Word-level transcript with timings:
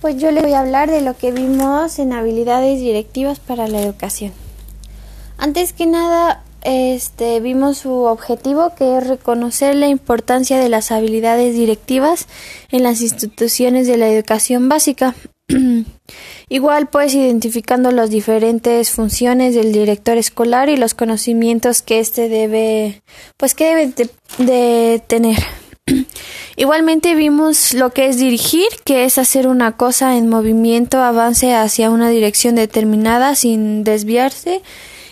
Pues 0.00 0.16
yo 0.16 0.30
le 0.30 0.40
voy 0.40 0.54
a 0.54 0.60
hablar 0.60 0.90
de 0.90 1.02
lo 1.02 1.16
que 1.16 1.30
vimos 1.30 1.98
en 1.98 2.12
habilidades 2.14 2.80
directivas 2.80 3.38
para 3.38 3.68
la 3.68 3.82
educación. 3.82 4.32
Antes 5.36 5.74
que 5.74 5.86
nada, 5.86 6.42
este, 6.62 7.40
vimos 7.40 7.78
su 7.78 7.90
objetivo 7.90 8.74
que 8.74 8.96
es 8.96 9.06
reconocer 9.06 9.74
la 9.74 9.88
importancia 9.88 10.58
de 10.58 10.70
las 10.70 10.90
habilidades 10.90 11.54
directivas 11.54 12.26
en 12.70 12.82
las 12.82 13.02
instituciones 13.02 13.86
de 13.86 13.98
la 13.98 14.08
educación 14.08 14.70
básica. 14.70 15.14
Igual 16.48 16.88
pues 16.88 17.14
identificando 17.14 17.90
las 17.92 18.08
diferentes 18.08 18.90
funciones 18.90 19.54
del 19.54 19.72
director 19.72 20.16
escolar 20.16 20.70
y 20.70 20.76
los 20.76 20.94
conocimientos 20.94 21.82
que 21.82 22.00
éste 22.00 22.28
debe 22.28 23.02
pues 23.36 23.54
que 23.54 23.66
debe 23.66 23.92
de 24.38 25.02
tener. 25.06 25.38
Igualmente 26.60 27.14
vimos 27.14 27.72
lo 27.72 27.88
que 27.88 28.06
es 28.08 28.18
dirigir, 28.18 28.68
que 28.84 29.06
es 29.06 29.16
hacer 29.16 29.46
una 29.46 29.78
cosa 29.78 30.18
en 30.18 30.28
movimiento, 30.28 30.98
avance 30.98 31.54
hacia 31.54 31.88
una 31.88 32.10
dirección 32.10 32.54
determinada 32.54 33.34
sin 33.34 33.82
desviarse. 33.82 34.60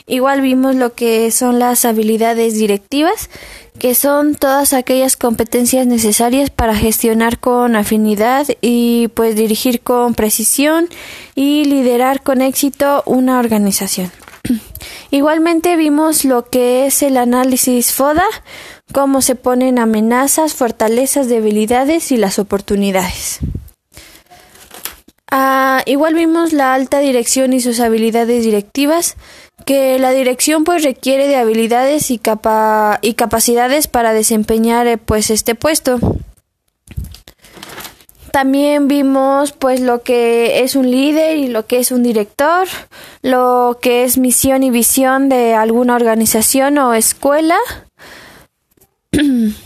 Igual 0.07 0.43
vimos 0.43 0.75
lo 0.75 0.93
que 0.93 1.31
son 1.31 1.59
las 1.59 1.87
habilidades 1.87 2.53
directivas, 2.59 3.31
que 3.79 3.95
son 3.95 4.35
todas 4.35 4.75
aquellas 4.75 5.17
competencias 5.17 5.87
necesarias 5.87 6.51
para 6.51 6.75
gestionar 6.75 7.39
con 7.39 7.77
afinidad 7.77 8.47
y 8.61 9.09
pues 9.15 9.35
dirigir 9.35 9.81
con 9.81 10.13
precisión 10.13 10.91
y 11.35 11.65
liderar 11.65 12.23
con 12.23 12.43
éxito 12.43 13.03
una 13.07 13.39
organización. 13.39 14.13
Igualmente 15.11 15.77
vimos 15.77 16.27
lo 16.27 16.45
que 16.45 16.85
es 16.85 17.03
el 17.03 17.17
análisis 17.17 17.91
FODA, 17.91 18.27
cómo 18.93 19.23
se 19.23 19.35
ponen 19.35 19.79
amenazas, 19.79 20.55
fortalezas, 20.55 21.29
debilidades 21.29 22.13
y 22.13 22.17
las 22.17 22.39
oportunidades. 22.39 23.41
Ah, 25.31 25.83
igual 25.85 26.15
vimos 26.15 26.53
la 26.53 26.73
alta 26.73 27.01
dirección 27.01 27.53
y 27.53 27.61
sus 27.61 27.81
habilidades 27.81 28.45
directivas, 28.45 29.17
que 29.67 29.99
la 29.99 30.11
dirección 30.13 30.65
pues 30.65 30.83
requiere 30.83 31.27
de 31.27 31.37
habilidades 31.37 32.11
y, 32.11 32.21
y 33.03 33.15
capacidades 33.15 33.87
para 33.89 34.15
desempeñar 34.15 34.87
eh, 34.87 34.97
pues 34.97 35.31
este 35.31 35.55
puesto. 35.55 35.99
También 38.31 38.89
vimos 38.89 39.53
pues 39.53 39.81
lo 39.81 40.03
que 40.03 40.63
es 40.63 40.77
un 40.77 40.91
líder 40.91 41.37
y 41.37 41.49
lo 41.49 41.67
que 41.67 41.79
es 41.79 41.93
un 41.93 42.03
director, 42.03 42.69
lo 43.23 43.79
que 43.83 44.05
es 44.05 44.17
misión 44.17 44.63
y 44.63 44.71
visión 44.71 45.29
de 45.29 45.55
alguna 45.55 45.97
organización 45.97 46.79
o 46.79 46.95
escuela, 46.95 47.59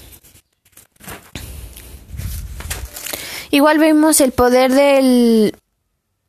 Igual 3.50 3.78
vemos 3.78 4.20
el 4.22 4.32
poder 4.32 4.72
del, 4.72 5.54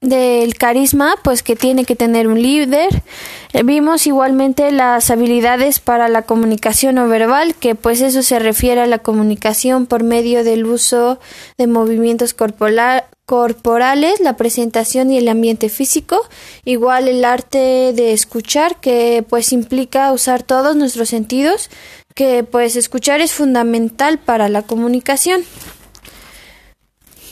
del 0.02 0.56
carisma, 0.56 1.16
pues 1.24 1.42
que 1.42 1.56
tiene 1.56 1.86
que 1.86 1.96
tener 1.96 2.28
un 2.28 2.42
líder. 2.42 2.90
Eh, 3.54 3.64
vimos 3.64 4.08
igualmente 4.08 4.72
las 4.72 5.10
habilidades 5.10 5.80
para 5.80 6.10
la 6.10 6.24
comunicación 6.24 6.96
no 6.96 7.08
verbal, 7.08 7.56
que 7.56 7.76
pues 7.76 8.02
eso 8.02 8.24
se 8.24 8.40
refiere 8.40 8.82
a 8.82 8.88
la 8.88 9.00
comunicación 9.00 9.86
por 9.86 10.04
medio 10.04 10.44
del 10.44 10.66
uso 10.66 11.20
de 11.58 11.68
movimientos 11.68 12.34
corporales, 13.26 14.20
la 14.20 14.36
presentación 14.36 15.12
y 15.12 15.18
el 15.18 15.28
ambiente 15.28 15.70
físico. 15.70 16.28
Igual 16.66 17.08
el 17.08 17.26
arte 17.26 17.94
de 17.94 18.14
escuchar, 18.14 18.80
que 18.80 19.26
pues 19.28 19.54
implica 19.54 20.12
usar 20.12 20.44
todos 20.44 20.76
nuestros 20.76 21.10
sentidos, 21.10 21.70
que 22.16 22.44
pues 22.44 22.76
escuchar 22.76 23.22
es 23.22 23.34
fundamental 23.34 24.20
para 24.20 24.50
la 24.50 24.64
comunicación. 24.64 25.44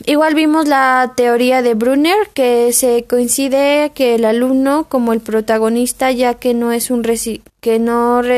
Igual 0.06 0.34
vimos 0.34 0.68
la 0.68 1.14
teoría 1.16 1.62
de 1.62 1.76
Brunner, 1.76 2.30
que 2.34 2.74
se 2.74 3.04
coincide 3.04 3.92
que 3.94 4.16
el 4.16 4.26
alumno 4.26 4.88
como 4.90 5.14
el 5.14 5.20
protagonista, 5.20 6.12
ya 6.12 6.34
que 6.36 6.54
no 6.56 6.72
es 6.72 6.90
un 6.90 7.04
que 7.60 7.78
no, 7.78 8.24
no 8.24 8.32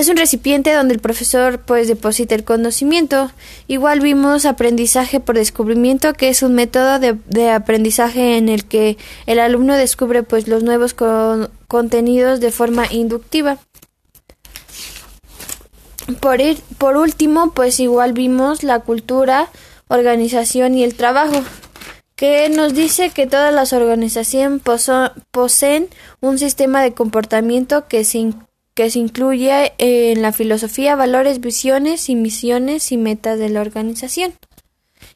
es 0.00 0.08
un 0.08 0.16
recipiente 0.16 0.72
donde 0.72 0.94
el 0.94 1.00
profesor 1.00 1.60
pues 1.60 1.86
deposita 1.86 2.34
el 2.34 2.42
conocimiento. 2.42 3.30
Igual 3.68 4.00
vimos 4.00 4.44
aprendizaje 4.44 5.20
por 5.20 5.36
descubrimiento, 5.36 6.14
que 6.14 6.28
es 6.28 6.42
un 6.42 6.54
método 6.54 6.98
de, 6.98 7.50
aprendizaje 7.50 8.36
en 8.36 8.48
el 8.48 8.64
que 8.64 8.98
el 9.26 9.38
alumno 9.38 9.76
descubre 9.76 10.24
pues 10.24 10.48
los 10.48 10.64
nuevos 10.64 10.96
contenidos 11.68 12.40
de 12.40 12.50
forma 12.50 12.86
inductiva. 12.90 13.58
Por, 16.20 16.40
ir, 16.40 16.58
por 16.76 16.96
último, 16.96 17.52
pues 17.52 17.78
igual 17.78 18.14
vimos 18.14 18.64
la 18.64 18.80
cultura, 18.80 19.48
organización 19.86 20.74
y 20.74 20.82
el 20.82 20.96
trabajo, 20.96 21.40
que 22.16 22.48
nos 22.48 22.74
dice 22.74 23.10
que 23.10 23.26
todas 23.26 23.54
las 23.54 23.72
organizaciones 23.72 24.60
poseen 25.30 25.88
un 26.20 26.38
sistema 26.38 26.82
de 26.82 26.94
comportamiento 26.94 27.86
que 27.88 28.04
se, 28.04 28.32
que 28.74 28.90
se 28.90 28.98
incluye 28.98 29.72
en 29.78 30.20
la 30.20 30.32
filosofía, 30.32 30.96
valores, 30.96 31.40
visiones 31.40 32.08
y 32.08 32.16
misiones 32.16 32.90
y 32.92 32.96
metas 32.96 33.38
de 33.38 33.48
la 33.48 33.60
organización. 33.60 34.34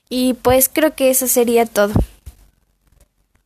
Y 0.08 0.34
pues 0.34 0.68
creo 0.68 0.94
que 0.94 1.10
eso 1.10 1.26
sería 1.26 1.66
todo. 1.66 1.92